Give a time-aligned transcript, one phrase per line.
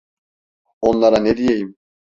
[0.81, 1.75] Onlara ne diyeyim?